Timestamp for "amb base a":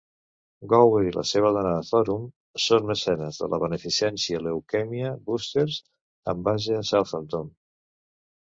6.35-6.85